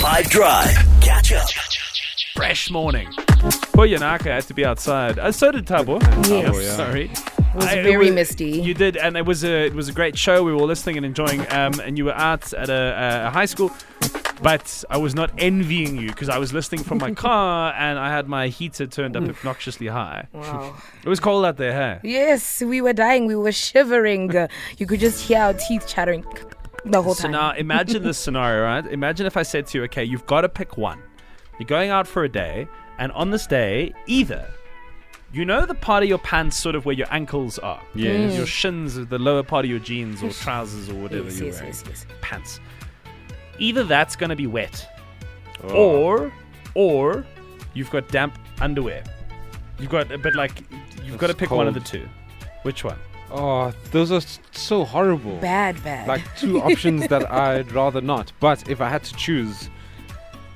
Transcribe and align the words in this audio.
5 0.00 0.30
Drive. 0.30 0.70
Catch 1.02 1.32
up. 1.34 1.46
fresh 2.34 2.70
morning. 2.70 3.06
Poor 3.74 3.86
Yanaka 3.86 4.24
had 4.24 4.44
to 4.44 4.54
be 4.54 4.64
outside. 4.64 5.18
Uh, 5.18 5.30
so 5.30 5.52
did 5.52 5.66
Tabo. 5.66 6.00
Yes. 6.26 6.50
Oh, 6.54 6.58
yeah. 6.58 6.76
Sorry. 6.76 7.10
It 7.10 7.54
was 7.54 7.64
very 7.66 8.10
misty. 8.10 8.50
You 8.62 8.72
did, 8.72 8.96
and 8.96 9.14
it 9.18 9.26
was 9.26 9.44
a 9.44 9.66
it 9.66 9.74
was 9.74 9.90
a 9.90 9.92
great 9.92 10.16
show. 10.16 10.42
We 10.42 10.52
were 10.52 10.58
all 10.58 10.66
listening 10.66 10.96
and 10.96 11.04
enjoying. 11.04 11.40
Um, 11.52 11.78
and 11.80 11.98
you 11.98 12.06
were 12.06 12.14
out 12.14 12.50
at 12.54 12.70
a, 12.70 13.26
a 13.26 13.30
high 13.30 13.44
school, 13.44 13.70
but 14.42 14.84
I 14.88 14.96
was 14.96 15.14
not 15.14 15.32
envying 15.36 15.98
you 15.98 16.08
because 16.08 16.30
I 16.30 16.38
was 16.38 16.54
listening 16.54 16.82
from 16.82 16.96
my 16.96 17.12
car 17.26 17.74
and 17.76 17.98
I 17.98 18.08
had 18.08 18.26
my 18.26 18.48
heater 18.48 18.86
turned 18.86 19.18
up 19.18 19.24
obnoxiously 19.24 19.88
high. 19.88 20.28
Wow. 20.32 20.76
It 21.04 21.10
was 21.10 21.20
cold 21.20 21.44
out 21.44 21.58
there, 21.58 21.72
hey? 21.72 22.08
Yes, 22.08 22.62
we 22.62 22.80
were 22.80 22.94
dying. 22.94 23.26
We 23.26 23.36
were 23.36 23.52
shivering. 23.52 24.34
Uh, 24.34 24.48
you 24.78 24.86
could 24.86 25.00
just 25.00 25.22
hear 25.28 25.40
our 25.40 25.52
teeth 25.54 25.86
chattering 25.86 26.24
the 26.84 27.02
whole 27.02 27.14
So 27.14 27.22
time. 27.24 27.32
now 27.32 27.52
imagine 27.56 28.02
this 28.02 28.18
scenario, 28.18 28.62
right? 28.64 28.86
Imagine 28.86 29.26
if 29.26 29.36
I 29.36 29.42
said 29.42 29.66
to 29.68 29.78
you, 29.78 29.84
okay, 29.84 30.04
you've 30.04 30.26
got 30.26 30.42
to 30.42 30.48
pick 30.48 30.76
one. 30.76 31.02
You're 31.58 31.66
going 31.66 31.90
out 31.90 32.06
for 32.06 32.24
a 32.24 32.28
day, 32.28 32.66
and 32.98 33.12
on 33.12 33.30
this 33.30 33.46
day, 33.46 33.92
either 34.06 34.46
you 35.32 35.44
know 35.44 35.64
the 35.64 35.74
part 35.74 36.02
of 36.02 36.08
your 36.08 36.18
pants 36.18 36.56
sort 36.56 36.74
of 36.74 36.84
where 36.86 36.94
your 36.94 37.06
ankles 37.12 37.58
are. 37.60 37.80
Yes. 37.94 38.36
Your 38.36 38.46
shins, 38.46 38.94
the 38.94 39.18
lower 39.18 39.42
part 39.44 39.64
of 39.64 39.70
your 39.70 39.78
jeans 39.78 40.22
or 40.24 40.30
trousers 40.44 40.88
or 40.88 40.94
whatever 40.94 41.24
yes, 41.24 41.38
you're 41.38 41.46
yes, 41.48 41.56
wearing. 41.60 41.68
yes, 41.72 41.84
yes. 41.88 42.06
Pants. 42.20 42.60
Either 43.58 43.84
that's 43.84 44.16
going 44.16 44.30
to 44.30 44.36
be 44.36 44.46
wet, 44.46 44.86
Oh. 45.64 45.74
or 45.74 46.32
or 46.74 47.24
you've 47.74 47.90
got 47.90 48.08
damp 48.08 48.38
underwear. 48.60 49.04
You've 49.78 49.90
got, 49.90 50.08
but 50.22 50.34
like, 50.34 50.62
you've 51.04 51.16
got 51.18 51.28
to 51.28 51.32
That's 51.34 51.38
pick 51.38 51.50
one 51.50 51.68
of 51.68 51.74
the 51.74 51.80
two. 51.80 52.08
Which 52.62 52.84
one? 52.84 52.98
Oh, 53.30 53.72
those 53.92 54.10
are 54.10 54.20
so 54.52 54.84
horrible. 54.84 55.36
Bad, 55.38 55.82
bad. 55.84 56.08
Like 56.08 56.22
two 56.36 56.60
options 56.62 57.06
that 57.08 57.30
I'd 57.30 57.70
rather 57.72 58.00
not. 58.00 58.32
But 58.40 58.68
if 58.68 58.80
I 58.80 58.88
had 58.88 59.04
to 59.04 59.14
choose, 59.14 59.70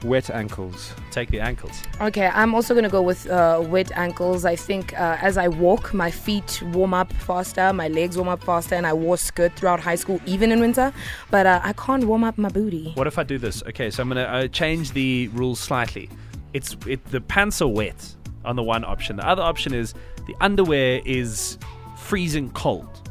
wet 0.04 0.30
ankles. 0.30 0.92
Take 1.10 1.30
the 1.30 1.40
ankles. 1.40 1.82
Okay, 2.00 2.26
I'm 2.26 2.54
also 2.54 2.74
gonna 2.74 2.88
go 2.88 3.02
with 3.02 3.28
uh, 3.28 3.62
wet 3.64 3.90
ankles. 3.96 4.44
I 4.44 4.56
think 4.56 4.92
uh, 4.98 5.16
as 5.20 5.36
I 5.36 5.48
walk, 5.48 5.94
my 5.94 6.10
feet 6.10 6.62
warm 6.72 6.94
up 6.94 7.12
faster, 7.12 7.72
my 7.72 7.88
legs 7.88 8.16
warm 8.16 8.28
up 8.28 8.44
faster, 8.44 8.74
and 8.74 8.86
I 8.86 8.92
wore 8.92 9.16
skirt 9.16 9.54
throughout 9.56 9.80
high 9.80 9.94
school, 9.94 10.20
even 10.26 10.52
in 10.52 10.60
winter. 10.60 10.92
But 11.30 11.46
uh, 11.46 11.60
I 11.62 11.72
can't 11.72 12.04
warm 12.04 12.24
up 12.24 12.38
my 12.38 12.48
booty. 12.48 12.92
What 12.94 13.06
if 13.06 13.18
I 13.18 13.22
do 13.22 13.38
this? 13.38 13.62
Okay, 13.64 13.90
so 13.90 14.02
I'm 14.02 14.08
gonna 14.08 14.22
uh, 14.22 14.48
change 14.48 14.92
the 14.92 15.28
rules 15.28 15.58
slightly. 15.58 16.10
It's 16.52 16.76
it 16.86 17.04
the 17.06 17.20
pants 17.20 17.60
are 17.62 17.68
wet 17.68 18.14
on 18.44 18.56
the 18.56 18.62
one 18.62 18.84
option. 18.84 19.16
The 19.16 19.26
other 19.26 19.42
option 19.42 19.74
is 19.74 19.94
the 20.26 20.34
underwear 20.40 21.00
is 21.04 21.58
freezing 21.96 22.50
cold. 22.50 23.08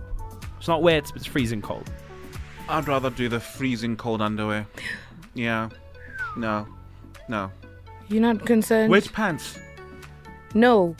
It's 0.57 0.67
not 0.67 0.81
wet, 0.81 1.05
but 1.07 1.17
it's 1.17 1.25
freezing 1.25 1.61
cold. 1.61 1.89
I'd 2.69 2.87
rather 2.87 3.09
do 3.09 3.27
the 3.29 3.39
freezing 3.39 3.97
cold 3.97 4.21
underwear. 4.21 4.65
Yeah. 5.33 5.69
No. 6.37 6.67
No. 7.27 7.51
You're 8.07 8.21
not 8.21 8.45
concerned? 8.45 8.89
Wet 8.91 9.11
pants. 9.13 9.57
No, 10.53 10.95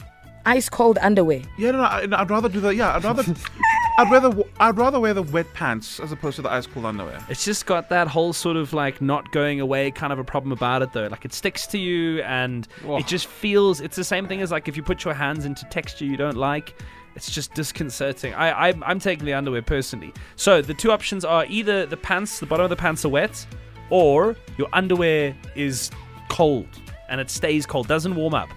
ice 0.46 0.68
cold 0.68 0.98
underwear. 1.00 1.42
Yeah, 1.56 1.70
no, 1.72 1.78
no, 1.78 1.84
I- 1.84 2.20
I'd 2.20 2.30
rather 2.30 2.48
do 2.48 2.60
the. 2.60 2.74
Yeah, 2.74 2.94
I'd 2.96 3.04
rather. 3.04 3.22
I'd 3.98 4.10
rather. 4.10 4.28
w- 4.30 4.48
I'd 4.58 4.76
rather 4.76 4.98
wear 4.98 5.14
the 5.14 5.22
wet 5.22 5.46
pants 5.54 6.00
as 6.00 6.10
opposed 6.10 6.36
to 6.36 6.42
the 6.42 6.50
ice 6.50 6.66
cold 6.66 6.84
underwear. 6.86 7.24
It's 7.28 7.44
just 7.44 7.64
got 7.66 7.88
that 7.90 8.08
whole 8.08 8.32
sort 8.32 8.56
of 8.56 8.72
like 8.72 9.00
not 9.00 9.30
going 9.30 9.60
away 9.60 9.92
kind 9.92 10.12
of 10.12 10.18
a 10.18 10.24
problem 10.24 10.50
about 10.50 10.82
it 10.82 10.92
though. 10.92 11.06
Like 11.06 11.24
it 11.24 11.32
sticks 11.32 11.66
to 11.68 11.78
you 11.78 12.20
and 12.22 12.66
Oh. 12.84 12.96
it 12.96 13.06
just 13.06 13.26
feels 13.28 13.80
it's 13.80 13.94
the 13.96 14.02
same 14.04 14.26
thing 14.26 14.40
as 14.42 14.50
like 14.50 14.66
if 14.66 14.76
you 14.76 14.82
put 14.82 15.04
your 15.04 15.14
hands 15.14 15.44
into 15.44 15.64
texture 15.66 16.04
you 16.04 16.16
don't 16.16 16.36
like. 16.36 16.74
It's 17.16 17.30
just 17.30 17.54
disconcerting. 17.54 18.34
I, 18.34 18.70
I 18.70 18.74
I'm 18.84 18.98
taking 18.98 19.24
the 19.24 19.34
underwear 19.34 19.62
personally. 19.62 20.12
So 20.36 20.60
the 20.62 20.74
two 20.74 20.90
options 20.90 21.24
are 21.24 21.46
either 21.46 21.86
the 21.86 21.96
pants, 21.96 22.40
the 22.40 22.46
bottom 22.46 22.64
of 22.64 22.70
the 22.70 22.76
pants 22.76 23.04
are 23.04 23.08
wet, 23.08 23.46
or 23.90 24.36
your 24.58 24.68
underwear 24.72 25.36
is 25.54 25.90
cold 26.28 26.66
and 27.08 27.20
it 27.20 27.30
stays 27.30 27.66
cold, 27.66 27.86
doesn't 27.86 28.14
warm 28.14 28.34
up. 28.34 28.48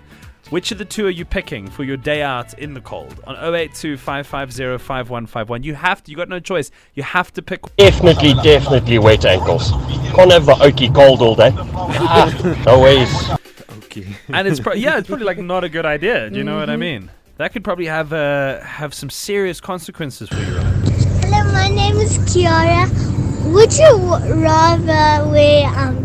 Which 0.50 0.72
of 0.72 0.78
the 0.78 0.86
two 0.86 1.06
are 1.06 1.10
you 1.12 1.26
picking 1.26 1.70
for 1.70 1.84
your 1.84 1.98
day 1.98 2.22
out 2.22 2.58
in 2.58 2.74
the 2.74 2.80
cold? 2.80 3.22
On 3.28 3.36
082 3.54 3.98
550 3.98 5.68
You 5.68 5.76
have 5.76 6.02
to, 6.04 6.12
you 6.12 6.16
got 6.16 6.30
no 6.30 6.40
choice. 6.40 6.72
You 6.94 7.04
have 7.04 7.34
to 7.34 7.42
pick 7.42 7.64
Definitely, 7.76 8.34
definitely 8.36 8.98
wet 8.98 9.26
ankles. 9.26 9.72
Can't 10.16 10.32
have 10.32 10.46
the 10.46 10.54
oaky 10.54 10.94
cold 10.94 11.22
all 11.22 11.36
day. 11.36 11.52
Ah, 12.00 12.64
no 12.66 12.80
ways. 12.80 13.30
Okay. 13.86 14.16
and 14.30 14.48
it's 14.48 14.60
pro- 14.60 14.74
yeah, 14.74 14.98
it's 14.98 15.08
probably 15.08 15.26
like 15.26 15.40
not 15.40 15.64
a 15.64 15.70
good 15.70 15.86
idea. 15.86 16.30
Do 16.30 16.38
you 16.38 16.44
know 16.44 16.58
what 16.58 16.70
I 16.70 16.78
mean? 16.78 17.12
That 17.38 17.54
could 17.54 17.64
probably 17.64 17.86
have 17.86 18.14
uh, 18.14 18.62
have 18.62 18.96
some 18.96 19.12
serious 19.12 19.62
consequences 19.62 20.28
for 20.28 20.38
you. 20.38 20.56
Rowan. 20.56 20.74
Hello, 21.22 21.52
my 21.54 21.70
name 21.70 21.98
is 21.98 22.18
Kiara. 22.20 22.90
Would 23.54 23.78
you 23.78 24.44
rather 24.44 25.30
wear 25.30 25.68
um 25.78 25.98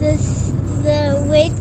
this 0.00 0.48
the 0.82 1.24
wet 1.30 1.52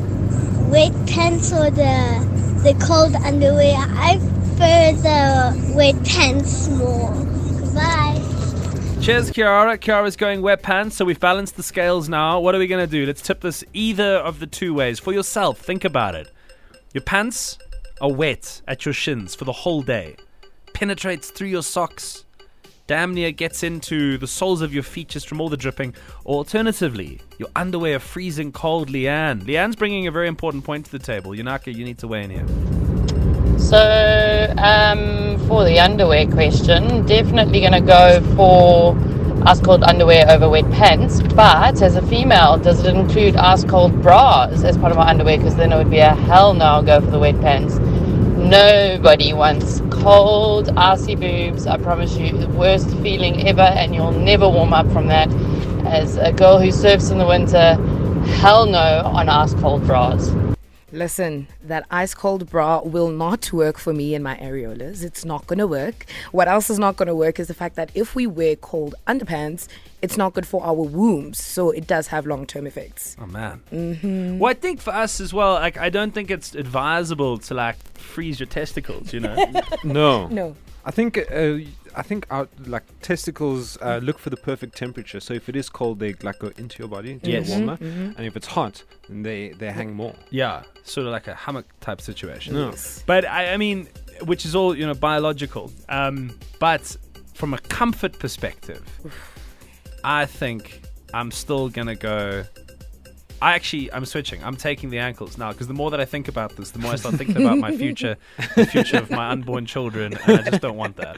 wet 0.71 1.07
pants 1.07 1.53
or 1.53 1.69
the 1.69 2.25
the 2.63 2.73
cold 2.83 3.13
underwear? 3.15 3.75
I 3.77 4.17
prefer 4.17 4.91
the 5.03 5.73
wet 5.75 6.03
pants 6.03 6.67
more. 6.69 7.13
Goodbye. 7.13 8.23
Cheers, 9.03 9.29
Kiara. 9.29 9.77
Kiara's 9.77 10.15
going 10.15 10.41
wet 10.41 10.63
pants, 10.63 10.95
so 10.95 11.05
we've 11.05 11.19
balanced 11.19 11.57
the 11.57 11.63
scales 11.63 12.09
now. 12.09 12.39
What 12.39 12.55
are 12.55 12.59
we 12.59 12.65
gonna 12.65 12.87
do? 12.87 13.05
Let's 13.05 13.21
tip 13.21 13.41
this 13.41 13.63
either 13.73 14.15
of 14.15 14.39
the 14.39 14.47
two 14.47 14.73
ways 14.73 14.97
for 14.97 15.13
yourself. 15.13 15.59
Think 15.59 15.85
about 15.85 16.15
it. 16.15 16.33
Your 16.93 17.03
pants 17.03 17.59
are 18.01 18.11
wet 18.11 18.61
at 18.67 18.85
your 18.85 18.93
shins 18.93 19.35
for 19.35 19.45
the 19.45 19.51
whole 19.51 19.81
day, 19.81 20.15
penetrates 20.73 21.29
through 21.29 21.47
your 21.47 21.63
socks. 21.63 22.25
Damn 22.85 23.13
near 23.13 23.31
gets 23.31 23.63
into 23.63 24.17
the 24.17 24.27
soles 24.27 24.61
of 24.61 24.73
your 24.73 24.83
feet 24.83 25.09
just 25.09 25.27
from 25.27 25.41
all 25.41 25.49
the 25.49 25.57
dripping. 25.57 25.93
Or 26.23 26.37
alternatively, 26.37 27.19
your 27.37 27.49
underwear 27.53 27.99
freezing 27.99 28.53
cold, 28.53 28.89
Leanne. 28.89 29.41
Leanne's 29.41 29.75
bringing 29.75 30.07
a 30.07 30.11
very 30.11 30.29
important 30.29 30.63
point 30.63 30.85
to 30.85 30.91
the 30.91 30.99
table. 30.99 31.31
Yunaka, 31.31 31.75
you 31.75 31.83
need 31.83 31.97
to 31.97 32.07
weigh 32.07 32.23
in 32.23 32.29
here. 32.29 32.47
So, 33.59 34.53
um, 34.57 35.37
for 35.47 35.65
the 35.65 35.79
underwear 35.79 36.27
question, 36.27 37.05
definitely 37.05 37.59
going 37.59 37.73
to 37.73 37.81
go 37.81 38.21
for 38.35 38.95
ice 39.47 39.61
cold 39.61 39.81
underwear 39.83 40.29
over 40.29 40.49
wet 40.49 40.69
pants. 40.71 41.21
But 41.21 41.81
as 41.81 41.95
a 41.95 42.01
female, 42.01 42.57
does 42.57 42.83
it 42.83 42.93
include 42.93 43.37
ice 43.37 43.63
cold 43.63 44.01
bras 44.01 44.61
as 44.65 44.77
part 44.77 44.91
of 44.91 44.97
my 44.97 45.07
underwear? 45.07 45.37
Because 45.37 45.55
then 45.55 45.71
it 45.71 45.77
would 45.77 45.89
be 45.89 45.99
a 45.99 46.13
hell 46.13 46.53
no, 46.53 46.65
I'll 46.65 46.83
go 46.83 46.99
for 46.99 47.11
the 47.11 47.19
wet 47.19 47.39
pants. 47.39 47.77
Nobody 47.77 49.31
wants 49.31 49.81
cold, 49.89 50.77
icy 50.77 51.15
boobs. 51.15 51.65
I 51.65 51.77
promise 51.77 52.17
you, 52.17 52.37
the 52.37 52.49
worst 52.49 52.89
feeling 52.97 53.47
ever, 53.47 53.61
and 53.61 53.95
you'll 53.95 54.11
never 54.11 54.49
warm 54.49 54.73
up 54.73 54.91
from 54.91 55.07
that. 55.07 55.31
As 55.85 56.17
a 56.17 56.33
girl 56.33 56.59
who 56.59 56.69
surfs 56.69 57.09
in 57.09 57.17
the 57.17 57.25
winter, 57.25 57.75
hell 58.41 58.65
no 58.65 59.01
on 59.05 59.29
ice 59.29 59.53
cold 59.53 59.87
bras. 59.87 60.29
Listen, 60.97 61.47
that 61.61 61.85
ice 61.91 62.15
cold 62.15 62.49
bra 62.49 62.81
will 62.81 63.09
not 63.09 63.53
work 63.53 63.77
for 63.77 63.93
me 63.93 64.15
and 64.15 64.23
my 64.23 64.35
areolas. 64.37 65.03
It's 65.03 65.23
not 65.23 65.45
going 65.45 65.59
to 65.59 65.67
work. 65.67 66.07
What 66.31 66.47
else 66.47 66.71
is 66.71 66.79
not 66.79 66.95
going 66.95 67.07
to 67.07 67.13
work 67.13 67.39
is 67.39 67.47
the 67.47 67.53
fact 67.53 67.75
that 67.75 67.91
if 67.93 68.15
we 68.15 68.25
wear 68.25 68.55
cold 68.55 68.95
underpants, 69.05 69.67
it's 70.01 70.17
not 70.17 70.33
good 70.33 70.47
for 70.47 70.63
our 70.65 70.73
wombs. 70.73 71.37
So 71.43 71.69
it 71.69 71.85
does 71.85 72.07
have 72.07 72.25
long 72.25 72.47
term 72.47 72.65
effects. 72.65 73.15
Oh 73.21 73.27
man. 73.27 73.61
Mm-hmm. 73.71 74.39
Well, 74.39 74.49
I 74.49 74.55
think 74.55 74.81
for 74.81 74.89
us 74.89 75.21
as 75.21 75.31
well, 75.31 75.53
like 75.53 75.77
I 75.77 75.91
don't 75.91 76.15
think 76.15 76.31
it's 76.31 76.55
advisable 76.55 77.37
to 77.37 77.53
like 77.53 77.77
freeze 77.93 78.39
your 78.39 78.47
testicles. 78.47 79.13
You 79.13 79.19
know. 79.19 79.35
No. 79.83 80.25
No. 80.27 80.55
I 80.83 80.91
think 80.91 81.17
uh, 81.17 81.57
I 81.97 82.03
think 82.03 82.27
our 82.29 82.47
like 82.65 82.83
testicles 83.01 83.77
uh, 83.81 83.99
look 84.03 84.19
for 84.19 84.29
the 84.29 84.37
perfect 84.37 84.77
temperature. 84.77 85.19
So 85.19 85.33
if 85.33 85.49
it 85.49 85.55
is 85.55 85.67
cold, 85.69 85.99
they 85.99 86.13
like 86.21 86.39
go 86.39 86.51
into 86.57 86.77
your 86.79 86.87
body, 86.87 87.11
into 87.13 87.29
Yes. 87.31 87.47
the 87.49 87.53
warmer, 87.57 87.77
and 87.81 88.19
if 88.19 88.35
it's 88.37 88.47
hot, 88.47 88.83
then 89.09 89.23
they 89.23 89.49
they 89.49 89.71
hang 89.71 89.93
more. 89.93 90.13
yeah, 90.29 90.63
sort 90.83 91.07
of 91.07 91.11
like 91.11 91.27
a 91.27 91.33
hammock 91.35 91.65
type 91.81 91.99
situation. 92.01 92.53
No. 92.53 92.73
But 93.07 93.25
I, 93.25 93.53
I 93.53 93.57
mean, 93.57 93.87
which 94.23 94.45
is 94.45 94.53
all 94.55 94.77
you 94.77 94.85
know 94.85 94.93
biological. 94.93 95.71
Um, 95.89 96.37
but 96.59 96.95
from 97.33 97.53
a 97.53 97.57
comfort 97.59 98.17
perspective, 98.19 98.83
I 100.03 100.25
think 100.25 100.81
I'm 101.13 101.31
still 101.31 101.69
gonna 101.69 101.95
go. 101.95 102.43
I 103.39 103.53
actually, 103.53 103.91
I'm 103.93 104.03
switching. 104.05 104.43
I'm 104.43 104.55
taking 104.55 104.89
the 104.89 104.97
ankles 104.97 105.37
now 105.37 105.51
because 105.51 105.67
the 105.67 105.73
more 105.75 105.91
that 105.91 105.99
I 105.99 106.05
think 106.05 106.27
about 106.27 106.55
this, 106.55 106.71
the 106.71 106.79
more 106.79 106.93
I 106.93 106.95
start 106.95 107.15
thinking 107.15 107.37
about 107.37 107.59
my 107.59 107.71
future, 107.77 108.17
the 108.55 108.65
future 108.65 108.97
of 108.97 109.11
my 109.11 109.29
unborn 109.33 109.65
children, 109.67 110.17
and 110.25 110.39
I 110.39 110.49
just 110.49 110.61
don't 110.61 110.77
want 110.77 110.95
that. 110.97 111.17